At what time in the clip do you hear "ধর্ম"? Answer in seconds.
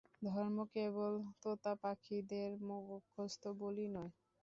0.25-0.57